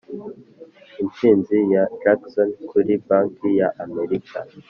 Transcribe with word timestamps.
intsinzi 1.03 1.57
ya 1.73 1.83
jackson 2.01 2.49
kuri 2.69 2.93
banki 3.07 3.49
ya 3.59 3.69
amerika 3.85 4.37